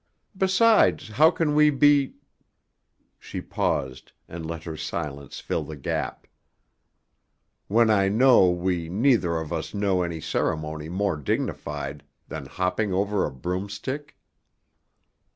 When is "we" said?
1.53-1.69, 8.49-8.89